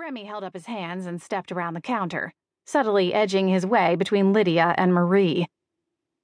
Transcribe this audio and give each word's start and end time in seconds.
Remy 0.00 0.24
held 0.24 0.44
up 0.44 0.54
his 0.54 0.64
hands 0.64 1.04
and 1.04 1.20
stepped 1.20 1.52
around 1.52 1.74
the 1.74 1.80
counter, 1.82 2.32
subtly 2.64 3.12
edging 3.12 3.48
his 3.48 3.66
way 3.66 3.96
between 3.96 4.32
Lydia 4.32 4.74
and 4.78 4.94
Marie. 4.94 5.46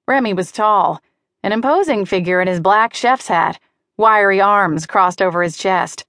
Remy 0.09 0.33
was 0.33 0.51
tall, 0.51 1.03
an 1.43 1.53
imposing 1.53 2.07
figure 2.07 2.41
in 2.41 2.49
his 2.49 2.59
black 2.59 2.95
chef's 2.95 3.29
hat, 3.29 3.61
wiry 3.99 4.41
arms 4.41 4.87
crossed 4.87 5.21
over 5.21 5.43
his 5.43 5.59
chest. 5.59 6.07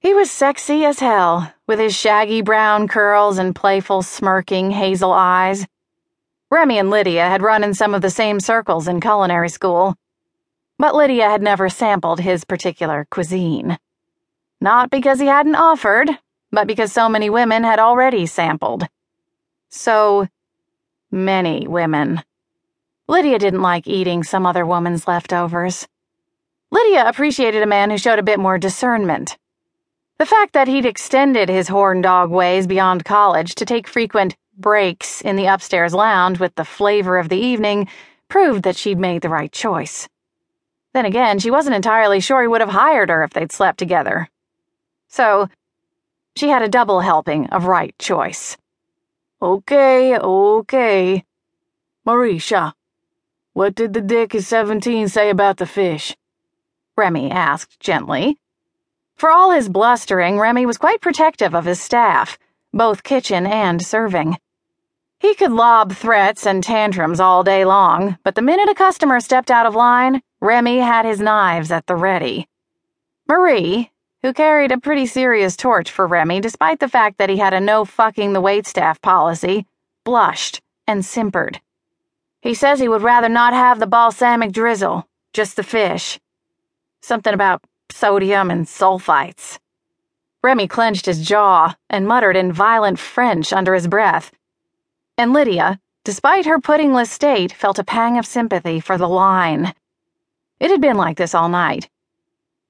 He 0.00 0.12
was 0.12 0.30
sexy 0.30 0.84
as 0.84 0.98
hell, 0.98 1.54
with 1.66 1.78
his 1.78 1.96
shaggy 1.96 2.42
brown 2.42 2.88
curls 2.88 3.38
and 3.38 3.56
playful, 3.56 4.02
smirking 4.02 4.70
hazel 4.70 5.14
eyes. 5.14 5.66
Remy 6.50 6.76
and 6.78 6.90
Lydia 6.90 7.26
had 7.26 7.40
run 7.40 7.64
in 7.64 7.72
some 7.72 7.94
of 7.94 8.02
the 8.02 8.10
same 8.10 8.38
circles 8.38 8.86
in 8.86 9.00
culinary 9.00 9.48
school, 9.48 9.96
but 10.78 10.94
Lydia 10.94 11.30
had 11.30 11.40
never 11.40 11.70
sampled 11.70 12.20
his 12.20 12.44
particular 12.44 13.06
cuisine. 13.10 13.78
Not 14.60 14.90
because 14.90 15.20
he 15.20 15.26
hadn't 15.26 15.54
offered, 15.54 16.10
but 16.52 16.66
because 16.66 16.92
so 16.92 17.08
many 17.08 17.30
women 17.30 17.64
had 17.64 17.78
already 17.78 18.26
sampled. 18.26 18.86
So 19.70 20.28
many 21.10 21.66
women. 21.66 22.22
Lydia 23.08 23.38
didn't 23.38 23.62
like 23.62 23.88
eating 23.88 24.22
some 24.22 24.46
other 24.46 24.64
woman's 24.64 25.08
leftovers. 25.08 25.88
Lydia 26.70 27.08
appreciated 27.08 27.62
a 27.62 27.66
man 27.66 27.90
who 27.90 27.98
showed 27.98 28.18
a 28.18 28.22
bit 28.22 28.38
more 28.38 28.58
discernment. 28.58 29.36
The 30.18 30.26
fact 30.26 30.52
that 30.52 30.68
he'd 30.68 30.86
extended 30.86 31.48
his 31.48 31.68
horn 31.68 32.00
dog 32.00 32.30
ways 32.30 32.66
beyond 32.66 33.04
college 33.04 33.54
to 33.56 33.64
take 33.64 33.88
frequent 33.88 34.36
breaks 34.56 35.20
in 35.20 35.36
the 35.36 35.46
upstairs 35.46 35.94
lounge 35.94 36.38
with 36.38 36.54
the 36.54 36.64
flavor 36.64 37.18
of 37.18 37.28
the 37.28 37.36
evening 37.36 37.88
proved 38.28 38.62
that 38.62 38.76
she'd 38.76 38.98
made 38.98 39.22
the 39.22 39.28
right 39.28 39.52
choice. 39.52 40.08
Then 40.94 41.06
again, 41.06 41.38
she 41.38 41.50
wasn't 41.50 41.76
entirely 41.76 42.20
sure 42.20 42.42
he 42.42 42.48
would 42.48 42.60
have 42.60 42.70
hired 42.70 43.08
her 43.08 43.24
if 43.24 43.30
they'd 43.30 43.52
slept 43.52 43.78
together. 43.78 44.28
So, 45.08 45.48
she 46.36 46.48
had 46.48 46.62
a 46.62 46.68
double 46.68 47.00
helping 47.00 47.46
of 47.48 47.66
right 47.66 47.94
choice. 47.98 48.56
Okay, 49.40 50.16
okay. 50.16 51.24
Marisha, 52.06 52.72
what 53.52 53.74
did 53.74 53.92
the 53.92 54.00
dick 54.00 54.34
at 54.34 54.44
17 54.44 55.08
say 55.08 55.28
about 55.28 55.58
the 55.58 55.66
fish? 55.66 56.16
Remy 56.96 57.30
asked 57.30 57.78
gently. 57.78 58.38
For 59.14 59.30
all 59.30 59.50
his 59.50 59.68
blustering, 59.68 60.38
Remy 60.38 60.66
was 60.66 60.78
quite 60.78 61.00
protective 61.00 61.54
of 61.54 61.66
his 61.66 61.80
staff, 61.80 62.38
both 62.72 63.02
kitchen 63.02 63.46
and 63.46 63.80
serving. 63.80 64.38
He 65.20 65.36
could 65.36 65.52
lob 65.52 65.92
threats 65.92 66.46
and 66.46 66.64
tantrums 66.64 67.20
all 67.20 67.44
day 67.44 67.64
long, 67.64 68.18
but 68.24 68.34
the 68.34 68.42
minute 68.42 68.68
a 68.68 68.74
customer 68.74 69.20
stepped 69.20 69.52
out 69.52 69.66
of 69.66 69.76
line, 69.76 70.22
Remy 70.40 70.80
had 70.80 71.04
his 71.04 71.20
knives 71.20 71.70
at 71.70 71.86
the 71.86 71.94
ready. 71.94 72.48
Marie, 73.28 73.91
who 74.22 74.32
carried 74.32 74.70
a 74.70 74.78
pretty 74.78 75.06
serious 75.06 75.56
torch 75.56 75.90
for 75.90 76.06
Remy 76.06 76.40
despite 76.40 76.78
the 76.78 76.88
fact 76.88 77.18
that 77.18 77.28
he 77.28 77.38
had 77.38 77.52
a 77.52 77.60
no 77.60 77.84
fucking 77.84 78.32
the 78.32 78.42
waitstaff 78.42 79.00
policy, 79.02 79.66
blushed 80.04 80.60
and 80.86 81.04
simpered. 81.04 81.60
He 82.40 82.54
says 82.54 82.80
he 82.80 82.88
would 82.88 83.02
rather 83.02 83.28
not 83.28 83.52
have 83.52 83.78
the 83.78 83.86
balsamic 83.86 84.52
drizzle, 84.52 85.08
just 85.32 85.56
the 85.56 85.62
fish. 85.62 86.20
Something 87.00 87.34
about 87.34 87.64
sodium 87.90 88.50
and 88.50 88.66
sulfites. 88.66 89.58
Remy 90.42 90.66
clenched 90.66 91.06
his 91.06 91.26
jaw 91.26 91.76
and 91.88 92.06
muttered 92.06 92.36
in 92.36 92.52
violent 92.52 92.98
French 92.98 93.52
under 93.52 93.74
his 93.74 93.86
breath. 93.86 94.32
And 95.16 95.32
Lydia, 95.32 95.78
despite 96.04 96.46
her 96.46 96.58
puddingless 96.58 97.10
state, 97.10 97.52
felt 97.52 97.78
a 97.78 97.84
pang 97.84 98.18
of 98.18 98.26
sympathy 98.26 98.80
for 98.80 98.98
the 98.98 99.08
line. 99.08 99.72
It 100.58 100.70
had 100.70 100.80
been 100.80 100.96
like 100.96 101.16
this 101.16 101.34
all 101.34 101.48
night. 101.48 101.88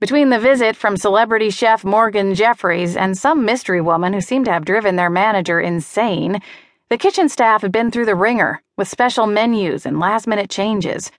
Between 0.03 0.31
the 0.31 0.41
visit 0.41 0.75
from 0.75 0.97
celebrity 0.97 1.48
chef 1.48 1.84
Morgan 1.84 2.34
Jeffries 2.34 2.97
and 2.97 3.17
some 3.17 3.45
mystery 3.45 3.81
woman 3.81 4.12
who 4.12 4.20
seemed 4.20 4.47
to 4.47 4.53
have 4.53 4.64
driven 4.64 4.97
their 4.97 5.09
manager 5.09 5.61
insane, 5.61 6.42
the 6.89 6.98
kitchen 6.98 7.28
staff 7.28 7.62
had 7.62 7.70
been 7.70 7.92
through 7.92 8.06
the 8.06 8.17
ringer 8.17 8.61
with 8.77 8.89
special 8.89 9.28
menus 9.28 9.86
and 9.86 10.00
last 10.00 10.27
minute 10.27 10.50
changes. 10.50 11.12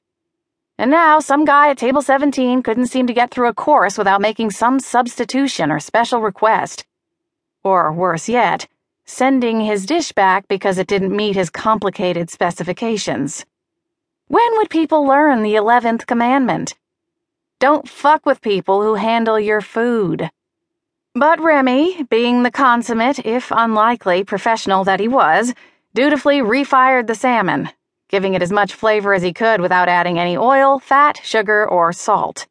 And 0.78 0.91
now, 0.91 1.22
some 1.22 1.46
guy 1.46 1.69
at 1.69 1.78
table 1.78 2.02
17 2.02 2.62
couldn't 2.62 2.88
seem 2.88 3.08
to 3.08 3.13
get 3.13 3.31
through 3.31 3.47
a 3.47 3.53
course 3.53 3.97
without 3.97 4.19
making 4.19 4.52
some 4.52 4.81
substitution 4.81 5.72
or 5.72 5.79
special 5.79 6.19
request. 6.19 6.84
Or 7.63 7.94
worse 7.94 8.28
yet, 8.28 8.68
sending 9.06 9.62
his 9.62 9.85
dish 9.85 10.12
back 10.12 10.50
because 10.50 10.78
it 10.78 10.88
didn't 10.88 11.16
meet 11.16 11.38
his 11.38 11.50
complicated 11.50 12.29
specifications. 12.29 13.46
When 14.28 14.58
would 14.58 14.69
people 14.69 15.06
learn 15.06 15.41
the 15.41 15.56
11th 15.56 16.06
commandment? 16.06 16.75
Don't 17.63 17.88
fuck 17.88 18.25
with 18.25 18.41
people 18.41 18.81
who 18.81 18.96
handle 18.96 19.40
your 19.40 19.62
food. 19.62 20.29
But 21.16 21.40
Remy, 21.40 22.03
being 22.09 22.44
the 22.44 22.51
consummate, 22.51 23.25
if 23.25 23.53
unlikely, 23.56 24.25
professional 24.25 24.84
that 24.84 25.00
he 25.00 25.07
was, 25.07 25.53
dutifully 25.94 26.40
refired 26.40 27.07
the 27.07 27.16
salmon, 27.16 27.69
giving 28.09 28.34
it 28.34 28.41
as 28.41 28.52
much 28.52 28.73
flavor 28.73 29.13
as 29.13 29.23
he 29.23 29.31
could 29.31 29.62
without 29.62 29.88
adding 29.88 30.19
any 30.19 30.35
oil, 30.35 30.78
fat, 30.78 31.22
sugar, 31.23 31.66
or 31.66 31.94
salt. 31.94 32.47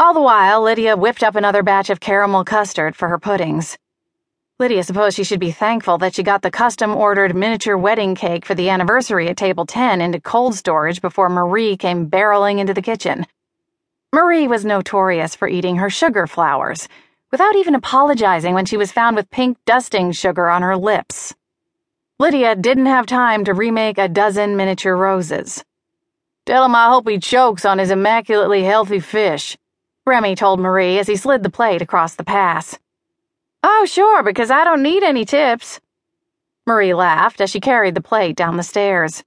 All 0.00 0.14
the 0.14 0.22
while, 0.22 0.62
Lydia 0.62 0.96
whipped 0.96 1.22
up 1.22 1.36
another 1.36 1.62
batch 1.62 1.90
of 1.90 2.00
caramel 2.00 2.42
custard 2.42 2.96
for 2.96 3.08
her 3.08 3.18
puddings. 3.18 3.76
Lydia 4.58 4.82
supposed 4.82 5.14
she 5.14 5.24
should 5.24 5.40
be 5.40 5.52
thankful 5.52 5.98
that 5.98 6.14
she 6.14 6.22
got 6.22 6.40
the 6.40 6.50
custom 6.50 6.96
ordered 6.96 7.36
miniature 7.36 7.76
wedding 7.76 8.14
cake 8.14 8.46
for 8.46 8.54
the 8.54 8.70
anniversary 8.70 9.28
at 9.28 9.36
table 9.36 9.66
10 9.66 10.00
into 10.00 10.18
cold 10.18 10.54
storage 10.54 11.02
before 11.02 11.28
Marie 11.28 11.76
came 11.76 12.08
barreling 12.08 12.60
into 12.60 12.72
the 12.72 12.80
kitchen. 12.80 13.26
Marie 14.14 14.46
was 14.46 14.62
notorious 14.62 15.34
for 15.34 15.48
eating 15.48 15.76
her 15.76 15.88
sugar 15.88 16.26
flowers, 16.26 16.86
without 17.30 17.56
even 17.56 17.74
apologizing 17.74 18.52
when 18.52 18.66
she 18.66 18.76
was 18.76 18.92
found 18.92 19.16
with 19.16 19.30
pink 19.30 19.56
dusting 19.64 20.12
sugar 20.12 20.50
on 20.50 20.60
her 20.60 20.76
lips. 20.76 21.34
Lydia 22.18 22.54
didn't 22.54 22.86
have 22.86 23.06
time 23.06 23.42
to 23.42 23.54
remake 23.54 23.96
a 23.96 24.10
dozen 24.10 24.54
miniature 24.54 24.94
roses. 24.94 25.64
Tell 26.44 26.66
him 26.66 26.74
I 26.74 26.90
hope 26.90 27.08
he 27.08 27.18
chokes 27.18 27.64
on 27.64 27.78
his 27.78 27.90
immaculately 27.90 28.62
healthy 28.62 29.00
fish, 29.00 29.56
Remy 30.04 30.34
told 30.34 30.60
Marie 30.60 30.98
as 30.98 31.06
he 31.06 31.16
slid 31.16 31.42
the 31.42 31.48
plate 31.48 31.80
across 31.80 32.14
the 32.14 32.24
pass. 32.24 32.78
Oh, 33.62 33.86
sure, 33.86 34.22
because 34.22 34.50
I 34.50 34.64
don't 34.64 34.82
need 34.82 35.02
any 35.02 35.24
tips. 35.24 35.80
Marie 36.66 36.92
laughed 36.92 37.40
as 37.40 37.48
she 37.48 37.60
carried 37.60 37.94
the 37.94 38.02
plate 38.02 38.36
down 38.36 38.58
the 38.58 38.62
stairs. 38.62 39.24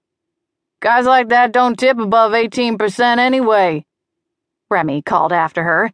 Guys 0.79 1.05
like 1.05 1.29
that 1.29 1.51
don't 1.51 1.79
tip 1.79 1.97
above 1.97 2.33
18% 2.33 3.17
anyway, 3.17 3.83
Remy 4.69 5.01
called 5.03 5.31
after 5.31 5.63
her. 5.63 5.91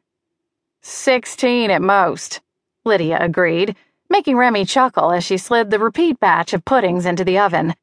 Sixteen 0.81 1.69
at 1.71 1.81
most, 1.81 2.41
Lydia 2.85 3.17
agreed, 3.19 3.75
making 4.09 4.37
Remy 4.37 4.65
chuckle 4.65 5.11
as 5.11 5.23
she 5.23 5.37
slid 5.37 5.69
the 5.69 5.79
repeat 5.79 6.19
batch 6.19 6.53
of 6.53 6.65
puddings 6.65 7.05
into 7.05 7.23
the 7.23 7.37
oven. 7.37 7.75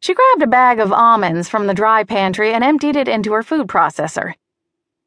She 0.00 0.14
grabbed 0.14 0.42
a 0.42 0.46
bag 0.46 0.80
of 0.80 0.92
almonds 0.92 1.48
from 1.48 1.66
the 1.66 1.74
dry 1.74 2.04
pantry 2.04 2.52
and 2.52 2.62
emptied 2.62 2.96
it 2.96 3.08
into 3.08 3.32
her 3.32 3.42
food 3.42 3.68
processor. 3.68 4.34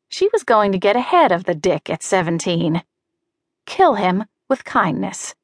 She 0.09 0.29
was 0.31 0.43
going 0.43 0.71
to 0.71 0.77
get 0.77 0.95
ahead 0.95 1.31
of 1.31 1.43
the 1.43 1.55
dick 1.55 1.89
at 1.89 2.01
17. 2.01 2.81
Kill 3.65 3.95
him 3.95 4.25
with 4.49 4.63
kindness. 4.63 5.35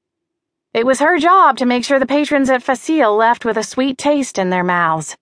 It 0.73 0.85
was 0.85 0.99
her 0.99 1.17
job 1.17 1.57
to 1.57 1.65
make 1.65 1.83
sure 1.83 1.99
the 1.99 2.05
patrons 2.05 2.49
at 2.49 2.63
Facile 2.63 3.15
left 3.15 3.43
with 3.43 3.57
a 3.57 3.63
sweet 3.63 3.97
taste 3.97 4.37
in 4.37 4.49
their 4.49 4.63
mouths. 4.63 5.17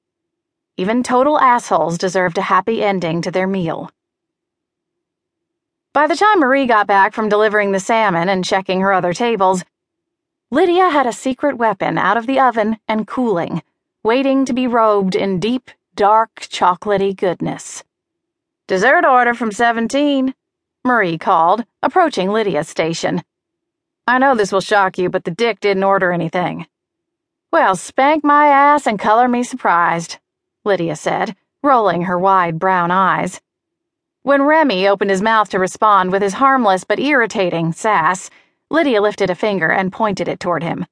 Even 0.77 1.01
total 1.03 1.39
assholes 1.39 1.97
deserved 1.97 2.37
a 2.37 2.43
happy 2.43 2.83
ending 2.83 3.21
to 3.23 3.31
their 3.31 3.47
meal. 3.47 3.89
By 5.99 6.07
the 6.07 6.15
time 6.15 6.39
Marie 6.39 6.65
got 6.65 6.87
back 6.87 7.13
from 7.13 7.27
delivering 7.27 7.73
the 7.73 7.79
salmon 7.81 8.29
and 8.29 8.45
checking 8.45 8.79
her 8.79 8.93
other 8.93 9.11
tables, 9.11 9.65
Lydia 10.49 10.89
had 10.89 11.05
a 11.05 11.11
secret 11.11 11.57
weapon 11.57 11.97
out 11.97 12.15
of 12.15 12.25
the 12.25 12.39
oven 12.39 12.77
and 12.87 13.05
cooling, 13.05 13.61
waiting 14.01 14.45
to 14.45 14.53
be 14.53 14.65
robed 14.65 15.13
in 15.13 15.41
deep, 15.41 15.69
dark, 15.95 16.35
chocolaty 16.39 17.13
goodness. 17.13 17.83
Dessert 18.65 19.03
order 19.03 19.33
from 19.33 19.51
17, 19.51 20.33
Marie 20.85 21.17
called, 21.17 21.65
approaching 21.83 22.29
Lydia's 22.29 22.69
station. 22.69 23.21
I 24.07 24.19
know 24.19 24.35
this 24.35 24.53
will 24.53 24.61
shock 24.61 24.97
you, 24.97 25.09
but 25.09 25.25
the 25.25 25.31
dick 25.31 25.59
didn't 25.59 25.83
order 25.83 26.13
anything. 26.13 26.65
Well, 27.51 27.75
spank 27.75 28.23
my 28.23 28.47
ass 28.47 28.87
and 28.87 28.97
color 28.97 29.27
me 29.27 29.43
surprised, 29.43 30.17
Lydia 30.63 30.95
said, 30.95 31.35
rolling 31.61 32.03
her 32.03 32.17
wide 32.17 32.57
brown 32.57 32.89
eyes. 32.89 33.41
When 34.23 34.41
Remy 34.41 34.85
opened 34.85 35.11
his 35.11 35.21
mouth 35.21 35.47
to 35.49 35.59
respond 35.59 36.11
with 36.11 36.21
his 36.21 36.33
harmless 36.33 36.83
but 36.83 36.99
irritating 36.99 37.71
sass, 37.71 38.29
Lydia 38.69 39.01
lifted 39.01 39.29
a 39.29 39.35
finger 39.35 39.69
and 39.69 39.93
pointed 39.93 40.27
it 40.27 40.41
toward 40.41 40.61
him. 40.61 40.85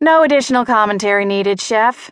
No 0.00 0.24
additional 0.24 0.64
commentary 0.64 1.24
needed, 1.24 1.60
Chef. 1.60 2.10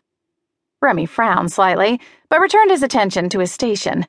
Remy 0.80 1.06
frowned 1.06 1.50
slightly, 1.50 2.00
but 2.28 2.40
returned 2.40 2.70
his 2.70 2.84
attention 2.84 3.28
to 3.30 3.40
his 3.40 3.50
station. 3.50 4.06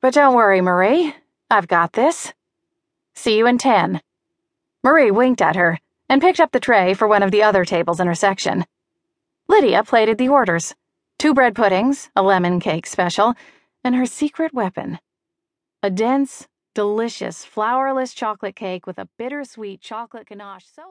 But 0.00 0.14
don't 0.14 0.36
worry, 0.36 0.60
Marie. 0.60 1.16
I've 1.50 1.66
got 1.66 1.94
this. 1.94 2.32
See 3.14 3.36
you 3.36 3.48
in 3.48 3.58
ten. 3.58 4.00
Marie 4.84 5.10
winked 5.10 5.42
at 5.42 5.56
her 5.56 5.80
and 6.08 6.22
picked 6.22 6.38
up 6.38 6.52
the 6.52 6.60
tray 6.60 6.94
for 6.94 7.08
one 7.08 7.24
of 7.24 7.32
the 7.32 7.42
other 7.42 7.64
tables 7.64 7.98
in 7.98 8.06
her 8.06 8.14
section. 8.14 8.66
Lydia 9.48 9.82
plated 9.82 10.16
the 10.16 10.28
orders 10.28 10.76
two 11.18 11.34
bread 11.34 11.56
puddings, 11.56 12.08
a 12.14 12.22
lemon 12.22 12.60
cake 12.60 12.86
special, 12.86 13.34
and 13.82 13.96
her 13.96 14.06
secret 14.06 14.54
weapon 14.54 15.00
a 15.82 15.90
dense, 15.90 16.48
delicious, 16.74 17.44
flourless 17.46 18.14
chocolate 18.14 18.56
cake 18.56 18.86
with 18.86 18.98
a 18.98 19.08
bittersweet 19.18 19.80
chocolate 19.80 20.28
ganache. 20.28 20.66
So 20.66 20.82